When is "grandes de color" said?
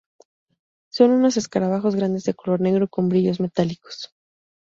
1.95-2.59